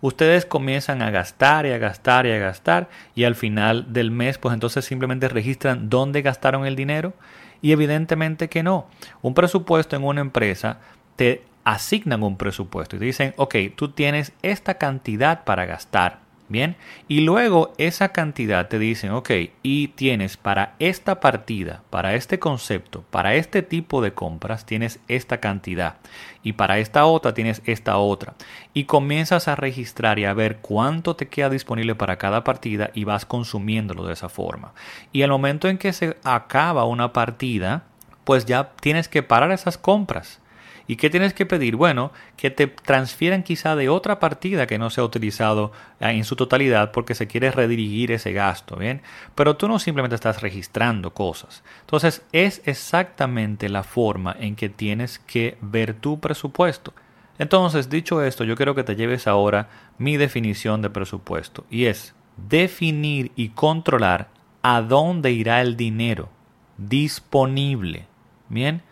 Ustedes 0.00 0.46
comienzan 0.46 1.02
a 1.02 1.10
gastar 1.10 1.66
y 1.66 1.72
a 1.72 1.78
gastar 1.78 2.26
y 2.26 2.32
a 2.32 2.38
gastar 2.38 2.88
y 3.14 3.24
al 3.24 3.34
final 3.34 3.92
del 3.92 4.10
mes 4.10 4.38
pues 4.38 4.54
entonces 4.54 4.84
simplemente 4.84 5.28
registran 5.28 5.88
dónde 5.88 6.22
gastaron 6.22 6.66
el 6.66 6.76
dinero 6.76 7.14
y 7.60 7.72
evidentemente 7.72 8.48
que 8.48 8.62
no. 8.62 8.86
Un 9.20 9.34
presupuesto 9.34 9.96
en 9.96 10.04
una 10.04 10.20
empresa 10.20 10.78
te 11.16 11.44
asignan 11.64 12.22
un 12.22 12.36
presupuesto 12.36 12.96
y 12.96 12.98
te 12.98 13.04
dicen, 13.04 13.34
ok, 13.36 13.54
tú 13.76 13.90
tienes 13.90 14.32
esta 14.42 14.74
cantidad 14.74 15.44
para 15.44 15.64
gastar 15.64 16.20
Bien, 16.52 16.76
y 17.08 17.20
luego 17.20 17.72
esa 17.78 18.10
cantidad 18.10 18.68
te 18.68 18.78
dicen, 18.78 19.12
ok, 19.12 19.30
y 19.62 19.88
tienes 19.88 20.36
para 20.36 20.74
esta 20.80 21.18
partida, 21.18 21.82
para 21.88 22.14
este 22.14 22.38
concepto, 22.38 23.04
para 23.10 23.36
este 23.36 23.62
tipo 23.62 24.02
de 24.02 24.12
compras, 24.12 24.66
tienes 24.66 25.00
esta 25.08 25.40
cantidad. 25.40 25.96
Y 26.42 26.52
para 26.52 26.78
esta 26.78 27.06
otra 27.06 27.32
tienes 27.32 27.62
esta 27.64 27.96
otra. 27.96 28.34
Y 28.74 28.84
comienzas 28.84 29.48
a 29.48 29.56
registrar 29.56 30.18
y 30.18 30.26
a 30.26 30.34
ver 30.34 30.58
cuánto 30.58 31.16
te 31.16 31.26
queda 31.26 31.48
disponible 31.48 31.94
para 31.94 32.18
cada 32.18 32.44
partida 32.44 32.90
y 32.92 33.04
vas 33.04 33.24
consumiéndolo 33.24 34.04
de 34.04 34.12
esa 34.12 34.28
forma. 34.28 34.74
Y 35.10 35.22
al 35.22 35.30
momento 35.30 35.68
en 35.68 35.78
que 35.78 35.94
se 35.94 36.18
acaba 36.22 36.84
una 36.84 37.14
partida, 37.14 37.84
pues 38.24 38.44
ya 38.44 38.72
tienes 38.78 39.08
que 39.08 39.22
parar 39.22 39.52
esas 39.52 39.78
compras 39.78 40.41
¿Y 40.86 40.96
qué 40.96 41.10
tienes 41.10 41.34
que 41.34 41.46
pedir? 41.46 41.76
Bueno, 41.76 42.12
que 42.36 42.50
te 42.50 42.66
transfieran 42.66 43.42
quizá 43.42 43.76
de 43.76 43.88
otra 43.88 44.18
partida 44.18 44.66
que 44.66 44.78
no 44.78 44.90
se 44.90 45.00
ha 45.00 45.04
utilizado 45.04 45.72
eh, 46.00 46.10
en 46.10 46.24
su 46.24 46.36
totalidad 46.36 46.92
porque 46.92 47.14
se 47.14 47.26
quiere 47.26 47.50
redirigir 47.50 48.12
ese 48.12 48.32
gasto, 48.32 48.76
¿bien? 48.76 49.02
Pero 49.34 49.56
tú 49.56 49.68
no 49.68 49.78
simplemente 49.78 50.14
estás 50.14 50.42
registrando 50.42 51.14
cosas. 51.14 51.62
Entonces, 51.80 52.22
es 52.32 52.62
exactamente 52.64 53.68
la 53.68 53.82
forma 53.82 54.36
en 54.38 54.56
que 54.56 54.68
tienes 54.68 55.18
que 55.18 55.56
ver 55.60 55.94
tu 55.94 56.20
presupuesto. 56.20 56.92
Entonces, 57.38 57.88
dicho 57.88 58.22
esto, 58.22 58.44
yo 58.44 58.56
quiero 58.56 58.74
que 58.74 58.84
te 58.84 58.96
lleves 58.96 59.26
ahora 59.26 59.68
mi 59.98 60.16
definición 60.16 60.82
de 60.82 60.90
presupuesto 60.90 61.64
y 61.70 61.86
es 61.86 62.14
definir 62.36 63.32
y 63.36 63.50
controlar 63.50 64.28
a 64.62 64.80
dónde 64.80 65.32
irá 65.32 65.60
el 65.60 65.76
dinero 65.76 66.28
disponible. 66.76 68.06
Bien, 68.48 68.82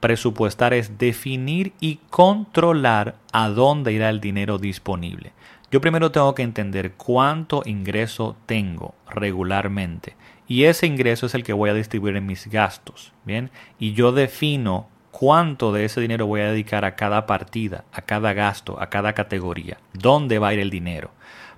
Presupuestar 0.00 0.74
es 0.74 0.98
definir 0.98 1.72
y 1.80 2.00
controlar 2.10 3.16
a 3.32 3.48
dónde 3.48 3.92
irá 3.92 4.10
el 4.10 4.20
dinero 4.20 4.58
disponible. 4.58 5.32
Yo 5.70 5.80
primero 5.80 6.12
tengo 6.12 6.34
que 6.34 6.42
entender 6.42 6.92
cuánto 6.92 7.62
ingreso 7.64 8.36
tengo 8.46 8.94
regularmente 9.08 10.14
y 10.48 10.64
ese 10.64 10.86
ingreso 10.86 11.26
es 11.26 11.34
el 11.34 11.42
que 11.42 11.52
voy 11.52 11.70
a 11.70 11.74
distribuir 11.74 12.16
en 12.16 12.26
mis 12.26 12.46
gastos, 12.46 13.12
¿bien? 13.24 13.50
Y 13.78 13.94
yo 13.94 14.12
defino 14.12 14.88
cuánto 15.10 15.72
de 15.72 15.86
ese 15.86 16.00
dinero 16.00 16.26
voy 16.26 16.42
a 16.42 16.50
dedicar 16.50 16.84
a 16.84 16.94
cada 16.94 17.26
partida, 17.26 17.84
a 17.92 18.02
cada 18.02 18.32
gasto, 18.32 18.80
a 18.80 18.90
cada 18.90 19.12
categoría, 19.12 19.78
dónde 19.92 20.38
va 20.38 20.48
a 20.48 20.54
ir 20.54 20.60
el 20.60 20.70
dinero. 20.70 21.10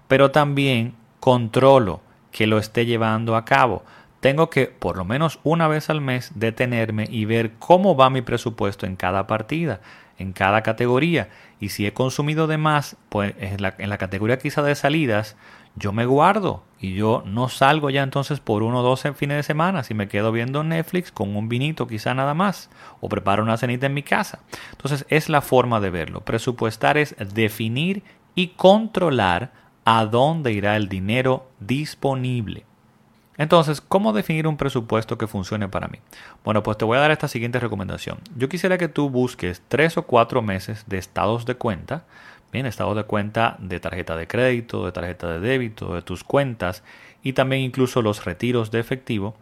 Pero 0.07 0.31
también 0.31 0.95
controlo 1.21 2.01
que 2.31 2.47
lo 2.47 2.59
esté 2.59 2.87
llevando 2.87 3.37
a 3.37 3.45
cabo 3.45 3.85
tengo 4.21 4.51
que 4.51 4.67
por 4.67 4.97
lo 4.97 5.05
menos 5.05 5.39
una 5.45 5.69
vez 5.69 5.91
al 5.91 6.01
mes 6.01 6.33
detenerme 6.35 7.07
y 7.11 7.25
ver 7.25 7.53
cómo 7.59 7.97
va 7.97 8.11
mi 8.11 8.23
presupuesto 8.23 8.87
en 8.87 8.97
cada 8.97 9.27
partida, 9.27 9.81
en 10.19 10.33
cada 10.33 10.63
categoría. 10.63 11.29
Y 11.61 11.71
si 11.71 11.87
he 11.87 11.93
consumido 11.93 12.47
de 12.47 12.59
más, 12.59 12.97
pues 13.09 13.35
en 13.39 13.63
la, 13.63 13.99
categoría 13.99 14.39
quizá 14.39 14.63
de 14.63 14.75
salidas, 14.75 15.37
yo 15.77 15.93
me 15.93 16.07
guardo 16.07 16.65
y 16.81 16.95
yo 16.95 17.23
no 17.27 17.49
salgo 17.49 17.91
ya 17.91 18.03
entonces 18.03 18.41
por 18.41 18.65
uno 18.65 18.81
o 18.81 18.83
dos 18.83 19.05
fines 19.15 19.37
de 19.37 19.43
semana 19.45 19.85
si 19.85 19.95
me 19.95 20.09
quedo 20.09 20.33
viendo 20.33 20.65
Netflix 20.65 21.13
con 21.13 21.37
un 21.37 21.49
vinito 21.49 21.87
quizá 21.87 22.15
nada 22.15 22.35
más 22.35 22.69
o 23.01 23.09
preparo 23.09 23.45
una 23.45 23.57
cenita 23.57 23.87
en 23.87 23.95
mi 23.95 24.03
casa. 24.03 24.41
Entonces 24.73 25.07
es 25.09 25.29
la 25.29 25.41
forma 25.41 25.79
de 25.79 25.91
verlo. 25.91 26.23
Presupuestar 26.23 26.99
es 26.99 27.15
definir 27.35 28.03
y 28.35 28.49
controlar 28.49 29.53
a 29.85 30.05
dónde 30.05 30.53
irá 30.53 30.77
el 30.77 30.89
dinero 30.89 31.49
disponible. 31.61 32.68
Entonces, 33.39 33.81
¿cómo 33.81 34.13
definir 34.13 34.49
un 34.49 34.57
presupuesto 34.57 35.17
que 35.17 35.29
funcione 35.29 35.69
para 35.69 35.87
mí? 35.87 35.99
Bueno, 36.45 36.65
pues 36.65 36.77
te 36.77 36.85
voy 36.85 36.99
a 36.99 37.01
dar 37.01 37.13
esta 37.13 37.29
siguiente 37.29 37.61
recomendación. 37.61 38.19
Yo 38.37 38.49
quisiera 38.49 38.79
que 38.79 38.89
tú 38.89 39.09
busques 39.09 39.63
tres 39.69 39.97
o 39.97 40.03
cuatro 40.03 40.43
meses 40.43 40.85
de 40.89 40.99
estados 40.99 41.47
de 41.47 41.55
cuenta, 41.55 42.05
bien, 42.53 42.67
estados 42.67 42.97
de 42.97 43.05
cuenta 43.05 43.57
de 43.61 43.79
tarjeta 43.79 44.17
de 44.17 44.27
crédito, 44.27 44.85
de 44.85 44.93
tarjeta 44.93 45.29
de 45.29 45.39
débito, 45.39 45.95
de 45.95 46.03
tus 46.03 46.25
cuentas 46.25 46.83
y 47.23 47.33
también 47.33 47.63
incluso 47.63 48.03
los 48.03 48.25
retiros 48.25 48.73
de 48.73 48.81
efectivo 48.81 49.37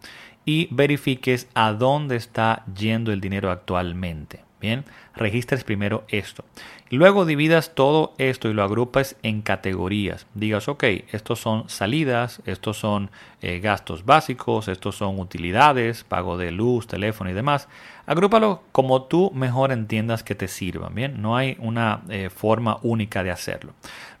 y 0.45 0.67
verifiques 0.71 1.47
a 1.55 1.73
dónde 1.73 2.17
está 2.17 2.63
yendo 2.73 3.11
el 3.11 3.19
dinero 3.19 3.49
actualmente. 3.49 4.46
Bien, 4.59 4.85
registres 5.15 5.63
primero 5.63 6.03
esto. 6.07 6.43
Luego 6.89 7.25
dividas 7.25 7.75
todo 7.75 8.13
esto 8.17 8.49
y 8.49 8.53
lo 8.53 8.63
agrupes 8.63 9.15
en 9.21 9.43
categorías. 9.43 10.25
Digas, 10.33 10.67
ok, 10.67 10.83
estos 11.11 11.39
son 11.39 11.69
salidas, 11.69 12.41
estos 12.45 12.77
son 12.77 13.11
eh, 13.41 13.59
gastos 13.59 14.03
básicos, 14.03 14.67
estos 14.67 14.95
son 14.95 15.19
utilidades, 15.19 16.03
pago 16.03 16.37
de 16.37 16.51
luz, 16.51 16.87
teléfono 16.87 17.29
y 17.29 17.33
demás. 17.33 17.67
Agrúpalo 18.07 18.63
como 18.71 19.03
tú 19.03 19.31
mejor 19.35 19.71
entiendas 19.71 20.23
que 20.23 20.33
te 20.33 20.47
sirvan. 20.47 20.95
Bien, 20.95 21.21
no 21.21 21.35
hay 21.35 21.55
una 21.59 22.01
eh, 22.09 22.31
forma 22.31 22.79
única 22.81 23.21
de 23.21 23.31
hacerlo. 23.31 23.73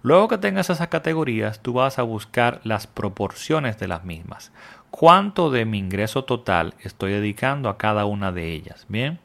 Luego 0.03 0.27
que 0.27 0.37
tengas 0.37 0.69
esas 0.69 0.89
categorías, 0.89 1.61
tú 1.61 1.73
vas 1.73 1.97
a 1.97 2.03
buscar 2.03 2.61
las 2.63 2.85
proporciones 2.85 3.79
de 3.79 3.87
las 3.87 4.03
mismas. 4.03 4.51
¿Cuánto 4.91 5.51
de 5.51 5.65
mi 5.65 5.79
ingreso 5.79 6.25
total 6.25 6.73
estoy 6.81 7.11
dedicando 7.11 7.69
a 7.69 7.77
cada 7.77 8.05
una 8.05 8.31
de 8.31 8.51
ellas? 8.53 8.85
Bien. 8.89 9.19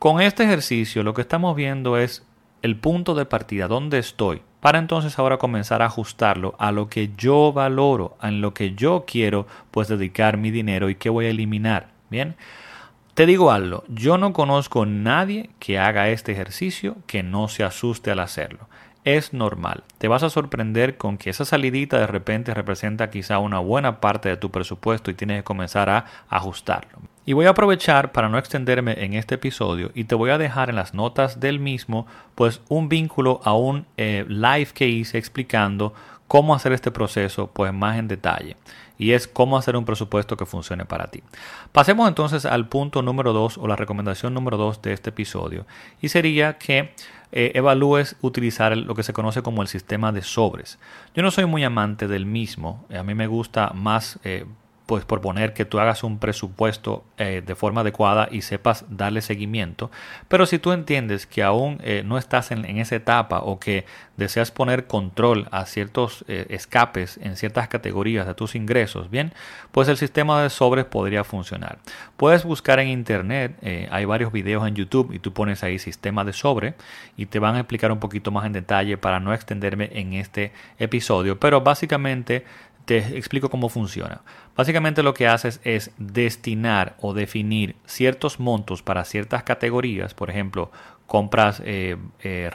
Con 0.00 0.22
este 0.22 0.44
ejercicio 0.44 1.02
lo 1.02 1.12
que 1.12 1.20
estamos 1.20 1.54
viendo 1.54 1.98
es 1.98 2.24
el 2.62 2.74
punto 2.76 3.14
de 3.14 3.26
partida, 3.26 3.68
dónde 3.68 3.98
estoy, 3.98 4.40
para 4.60 4.78
entonces 4.78 5.18
ahora 5.18 5.36
comenzar 5.36 5.82
a 5.82 5.84
ajustarlo 5.84 6.54
a 6.58 6.72
lo 6.72 6.88
que 6.88 7.10
yo 7.18 7.52
valoro, 7.52 8.16
en 8.22 8.40
lo 8.40 8.54
que 8.54 8.74
yo 8.74 9.04
quiero 9.06 9.46
pues 9.70 9.88
dedicar 9.88 10.38
mi 10.38 10.50
dinero 10.50 10.88
y 10.88 10.94
que 10.94 11.10
voy 11.10 11.26
a 11.26 11.28
eliminar. 11.28 11.90
Bien, 12.08 12.34
te 13.12 13.26
digo 13.26 13.52
algo, 13.52 13.84
yo 13.88 14.16
no 14.16 14.32
conozco 14.32 14.86
nadie 14.86 15.50
que 15.58 15.78
haga 15.78 16.08
este 16.08 16.32
ejercicio 16.32 16.96
que 17.06 17.22
no 17.22 17.48
se 17.48 17.62
asuste 17.62 18.10
al 18.10 18.20
hacerlo. 18.20 18.70
Es 19.04 19.32
normal. 19.32 19.82
Te 19.96 20.08
vas 20.08 20.22
a 20.22 20.30
sorprender 20.30 20.98
con 20.98 21.16
que 21.16 21.30
esa 21.30 21.46
salidita 21.46 21.98
de 21.98 22.06
repente 22.06 22.52
representa 22.52 23.08
quizá 23.08 23.38
una 23.38 23.58
buena 23.58 23.98
parte 24.00 24.28
de 24.28 24.36
tu 24.36 24.50
presupuesto 24.50 25.10
y 25.10 25.14
tienes 25.14 25.38
que 25.38 25.44
comenzar 25.44 25.88
a 25.88 26.04
ajustarlo. 26.28 26.98
Y 27.24 27.32
voy 27.32 27.46
a 27.46 27.50
aprovechar 27.50 28.12
para 28.12 28.28
no 28.28 28.36
extenderme 28.36 29.02
en 29.02 29.14
este 29.14 29.36
episodio 29.36 29.90
y 29.94 30.04
te 30.04 30.14
voy 30.14 30.30
a 30.30 30.38
dejar 30.38 30.68
en 30.68 30.76
las 30.76 30.92
notas 30.92 31.40
del 31.40 31.60
mismo 31.60 32.06
pues 32.34 32.60
un 32.68 32.88
vínculo 32.88 33.40
a 33.44 33.54
un 33.54 33.86
eh, 33.96 34.26
live 34.28 34.68
que 34.74 34.88
hice 34.88 35.16
explicando 35.16 35.94
cómo 36.26 36.54
hacer 36.54 36.72
este 36.72 36.90
proceso 36.90 37.50
pues 37.52 37.72
más 37.72 37.98
en 37.98 38.08
detalle 38.08 38.56
y 39.00 39.12
es 39.12 39.26
cómo 39.26 39.56
hacer 39.56 39.76
un 39.76 39.86
presupuesto 39.86 40.36
que 40.36 40.44
funcione 40.44 40.84
para 40.84 41.06
ti. 41.10 41.22
Pasemos 41.72 42.06
entonces 42.06 42.44
al 42.44 42.68
punto 42.68 43.00
número 43.00 43.32
2 43.32 43.56
o 43.56 43.66
la 43.66 43.74
recomendación 43.74 44.34
número 44.34 44.58
2 44.58 44.82
de 44.82 44.92
este 44.92 45.08
episodio 45.08 45.66
y 46.02 46.10
sería 46.10 46.58
que 46.58 46.92
eh, 47.32 47.52
evalúes 47.54 48.16
utilizar 48.20 48.76
lo 48.76 48.94
que 48.94 49.02
se 49.02 49.14
conoce 49.14 49.40
como 49.40 49.62
el 49.62 49.68
sistema 49.68 50.12
de 50.12 50.20
sobres. 50.20 50.78
Yo 51.14 51.22
no 51.22 51.30
soy 51.30 51.46
muy 51.46 51.64
amante 51.64 52.08
del 52.08 52.26
mismo, 52.26 52.84
a 52.94 53.02
mí 53.02 53.14
me 53.14 53.26
gusta 53.26 53.70
más 53.74 54.18
eh, 54.22 54.44
pues 54.90 55.04
proponer 55.04 55.54
que 55.54 55.64
tú 55.64 55.78
hagas 55.78 56.02
un 56.02 56.18
presupuesto 56.18 57.04
eh, 57.16 57.44
de 57.46 57.54
forma 57.54 57.82
adecuada 57.82 58.26
y 58.28 58.42
sepas 58.42 58.84
darle 58.88 59.20
seguimiento. 59.20 59.88
Pero 60.26 60.46
si 60.46 60.58
tú 60.58 60.72
entiendes 60.72 61.28
que 61.28 61.44
aún 61.44 61.78
eh, 61.84 62.02
no 62.04 62.18
estás 62.18 62.50
en, 62.50 62.64
esa 62.64 62.96
etapa 62.96 63.38
o 63.38 63.60
que 63.60 63.84
deseas 64.16 64.50
poner 64.50 64.88
control 64.88 65.46
a 65.52 65.64
ciertos 65.66 66.24
eh, 66.26 66.46
escapes 66.48 67.20
en 67.22 67.36
ciertas 67.36 67.68
categorías 67.68 68.26
de 68.26 68.34
tus 68.34 68.56
ingresos, 68.56 69.10
bien, 69.10 69.32
pues 69.70 69.86
el 69.86 69.96
sistema 69.96 70.42
de 70.42 70.50
sobres 70.50 70.86
podría 70.86 71.22
funcionar. 71.22 71.78
Puedes 72.16 72.42
buscar 72.42 72.80
en 72.80 72.88
internet, 72.88 73.56
hay 73.92 74.04
varios 74.06 74.32
videos 74.32 74.66
en 74.66 74.74
YouTube 74.74 75.12
y 75.12 75.20
tú 75.20 75.32
pones 75.32 75.62
ahí 75.62 75.78
sistema 75.78 76.24
de 76.24 76.32
sobre 76.32 76.74
y 77.16 77.26
te 77.26 77.38
van 77.38 77.54
a 77.54 77.60
explicar 77.60 77.92
un 77.92 78.00
poquito 78.00 78.32
más 78.32 78.44
en 78.44 78.52
detalle 78.52 78.98
para 78.98 79.20
no 79.20 79.32
extenderme 79.32 79.88
en 79.92 80.14
este 80.14 80.52
episodio. 80.80 81.38
Pero 81.38 81.60
básicamente 81.60 82.44
te 82.90 83.16
explico 83.16 83.50
cómo 83.50 83.68
funciona. 83.68 84.22
Básicamente 84.56 85.04
lo 85.04 85.14
que 85.14 85.28
haces 85.28 85.60
es 85.62 85.92
destinar 85.96 86.96
o 86.98 87.14
definir 87.14 87.76
ciertos 87.86 88.40
montos 88.40 88.82
para 88.82 89.04
ciertas 89.04 89.44
categorías, 89.44 90.12
por 90.12 90.28
ejemplo, 90.28 90.72
compras 91.06 91.62
eh, 91.64 91.96
eh, 92.24 92.50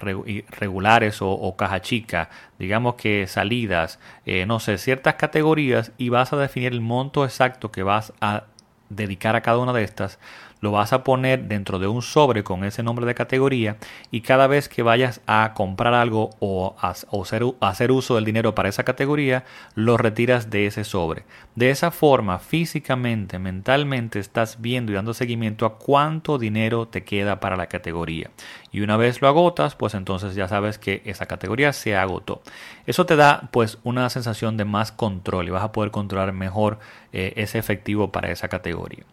regulares 0.49 1.19
o, 1.21 1.55
caja 1.55 1.81
chica, 1.81 2.29
digamos 2.59 2.95
que 2.95 3.27
salidas, 3.27 3.97
eh, 4.25 4.45
no 4.45 4.59
sé, 4.59 4.77
ciertas 4.77 5.15
categorías 5.15 5.93
y 5.97 6.09
vas 6.09 6.33
a 6.33 6.35
definir 6.35 6.73
el 6.73 6.81
monto 6.81 7.23
exacto 7.23 7.71
que 7.71 7.83
vas 7.83 8.11
a 8.19 8.43
dedicar 8.89 9.37
a 9.37 9.41
cada 9.41 9.59
una 9.59 9.71
de 9.71 9.85
estas 9.85 10.19
lo 10.62 10.71
vas 10.71 10.93
a 10.93 11.03
poner 11.03 11.47
dentro 11.47 11.79
de 11.79 11.88
un 11.88 12.01
sobre 12.01 12.43
con 12.43 12.63
ese 12.63 12.83
nombre 12.83 13.05
de 13.05 13.15
categoría 13.15 13.77
y 14.12 14.21
cada 14.21 14.47
vez 14.47 14.69
que 14.69 14.83
vayas 14.83 15.21
a 15.27 15.53
comprar 15.53 15.93
algo 15.93 16.31
o, 16.39 16.75
a, 16.79 16.89
hacer, 16.89 17.91
uso 17.91 18.15
del 18.15 18.25
dinero 18.25 18.55
para 18.55 18.69
esa 18.69 18.83
categoría, 18.83 19.45
lo 19.75 19.97
retiras 19.97 20.50
de 20.50 20.67
ese 20.67 20.83
sobre. 20.83 21.24
De 21.55 21.69
esa 21.69 21.91
forma, 21.91 22.39
físicamente, 22.39 23.39
mentalmente, 23.39 24.19
estás 24.19 24.62
viendo 24.62 24.91
y 24.91 24.95
dando 24.95 25.13
seguimiento 25.13 25.65
a 25.65 25.77
cuánto 25.77 26.38
dinero 26.38 26.88
te 26.88 27.03
queda 27.03 27.39
para 27.39 27.57
la 27.57 27.67
categoría. 27.67 28.31
Y 28.71 28.81
una 28.81 28.97
vez 28.97 29.21
lo 29.21 29.27
agotas, 29.27 29.75
pues 29.75 29.93
entonces 29.93 30.35
ya 30.35 30.47
sabes 30.47 30.77
que 30.77 31.01
esa 31.05 31.27
categoría 31.27 31.71
se 31.74 31.95
agotó. 31.95 32.41
Eso 32.85 33.05
te 33.05 33.15
da 33.15 33.50
pues 33.51 33.77
una 33.83 34.09
sensación 34.09 34.57
de 34.57 34.65
más 34.65 34.91
control 34.91 35.47
y 35.47 35.51
vas 35.51 35.63
a 35.63 35.71
poder 35.71 35.91
controlar 35.91 36.33
mejor 36.33 36.79
eh, 37.15 37.34
ese 37.38 37.57
efectivo 37.57 38.12
para 38.12 38.29
esa 38.29 38.50
categoría. 38.50 39.05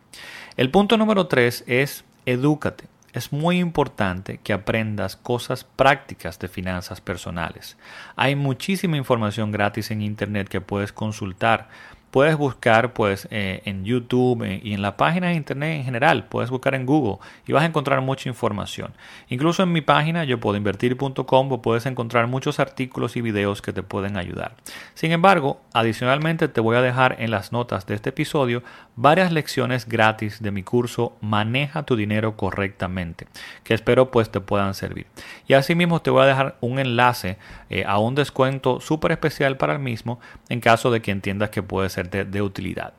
El 0.57 0.71
punto 0.71 0.97
número 0.97 1.29
tres 1.29 1.63
es 1.69 2.05
edúcate. 2.27 2.85
Es 3.13 3.33
muy 3.33 3.61
importante 3.61 4.39
que 4.43 4.53
aprendas 4.53 5.15
cosas 5.15 5.63
prácticas 5.63 6.39
de 6.41 6.49
finanzas 6.49 7.01
personales. 7.01 7.77
Hay 8.17 8.35
muchísima 8.35 8.97
información 8.97 9.53
gratis 9.53 9.93
en 9.93 10.03
Internet 10.03 10.49
que 10.49 10.61
puedes 10.61 10.93
consultar 10.93 11.69
puedes 12.13 12.37
buscar 12.37 12.93
pues 12.93 13.27
eh, 13.31 13.63
en 13.65 13.85
YouTube 13.85 14.45
eh, 14.45 14.61
y 14.63 14.75
en 14.75 14.83
la 14.83 14.99
página 14.99 15.29
de 15.29 15.35
internet 15.35 15.79
en 15.79 15.85
general, 15.85 16.27
puedes 16.27 16.51
buscar 16.51 16.75
en 16.75 16.85
Google 16.87 17.17
y 17.47 17.53
vas 17.53 17.63
a 17.63 17.67
encontrar 17.67 18.03
mucha 18.03 18.29
información. 18.29 18.93
Incluso 19.29 19.63
en 19.63 19.73
mi 19.73 19.81
página 19.81 20.23
yo 20.25 20.39
puedo 20.39 20.57
invertir.com 20.57 21.61
puedes 21.63 21.87
encontrar 21.87 22.27
muchos 22.27 22.61
artículos 22.61 23.17
y 23.17 23.23
videos 23.23 23.63
que 23.63 23.73
te 23.73 23.83
pueden 23.83 24.19
ayudar. 24.19 24.57
Sin 24.95 25.11
embargo, 25.11 25.61
adicionalmente 25.73 26.49
te 26.49 26.61
voy 26.61 26.77
a 26.77 26.83
dejar 26.83 27.17
en 27.19 27.31
las 27.31 27.51
notas 27.51 27.87
de 27.87 27.95
este 27.95 28.11
episodio 28.11 28.63
varias 28.97 29.33
lecciones 29.33 29.87
gratis 29.87 30.43
de 30.43 30.51
mi 30.51 30.63
curso 30.63 31.17
Maneja 31.21 31.85
tu 31.85 31.97
dinero 31.97 32.37
correctamente, 32.37 33.27
que 33.65 33.75
espero 33.75 34.11
pues 34.11 34.31
te 34.31 34.41
puedan 34.41 34.75
servir. 34.75 35.07
Y 35.47 35.55
asimismo 35.55 36.03
te 36.03 36.11
voy 36.11 36.23
a 36.23 36.27
dejar 36.27 36.57
un 36.61 36.79
enlace 36.79 37.39
eh, 37.71 37.85
a 37.87 37.99
un 37.99 38.15
descuento 38.15 38.81
súper 38.81 39.13
especial 39.13 39.57
para 39.57 39.75
el 39.75 39.79
mismo 39.79 40.21
en 40.49 40.61
caso 40.61 40.91
de 40.91 41.01
que 41.01 41.11
entiendas 41.11 41.51
que 41.51 41.63
puede 41.63 41.89
ser 41.89 42.11
de, 42.11 42.43
utilidad. 42.43 42.93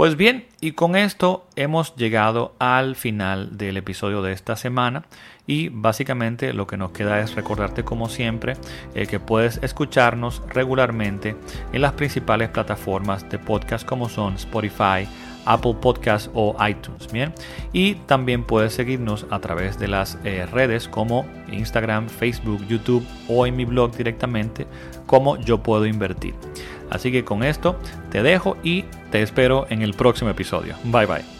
Pues 0.00 0.16
bien, 0.16 0.46
y 0.62 0.72
con 0.72 0.96
esto 0.96 1.46
hemos 1.56 1.94
llegado 1.94 2.54
al 2.58 2.96
final 2.96 3.58
del 3.58 3.76
episodio 3.76 4.22
de 4.22 4.32
esta 4.32 4.56
semana 4.56 5.04
y 5.46 5.68
básicamente 5.68 6.54
lo 6.54 6.66
que 6.66 6.78
nos 6.78 6.92
queda 6.92 7.20
es 7.20 7.34
recordarte 7.34 7.84
como 7.84 8.08
siempre 8.08 8.54
eh, 8.94 9.06
que 9.06 9.20
puedes 9.20 9.58
escucharnos 9.62 10.40
regularmente 10.48 11.36
en 11.74 11.82
las 11.82 11.92
principales 11.92 12.48
plataformas 12.48 13.28
de 13.28 13.38
podcast 13.38 13.86
como 13.86 14.08
son 14.08 14.36
Spotify, 14.36 15.06
Apple 15.44 15.76
Podcast 15.82 16.30
o 16.32 16.56
iTunes. 16.66 17.12
Bien, 17.12 17.34
y 17.74 17.96
también 18.06 18.44
puedes 18.44 18.72
seguirnos 18.72 19.26
a 19.28 19.38
través 19.40 19.78
de 19.78 19.88
las 19.88 20.16
eh, 20.24 20.46
redes 20.50 20.88
como 20.88 21.26
Instagram, 21.52 22.08
Facebook, 22.08 22.66
YouTube 22.68 23.06
o 23.28 23.46
en 23.46 23.54
mi 23.54 23.66
blog 23.66 23.94
directamente 23.94 24.66
como 25.04 25.36
yo 25.36 25.62
puedo 25.62 25.84
invertir. 25.84 26.34
Así 26.90 27.12
que 27.12 27.24
con 27.24 27.42
esto 27.42 27.78
te 28.10 28.22
dejo 28.22 28.56
y 28.62 28.84
te 29.10 29.22
espero 29.22 29.66
en 29.70 29.82
el 29.82 29.94
próximo 29.94 30.30
episodio. 30.30 30.74
Bye 30.84 31.06
bye. 31.06 31.39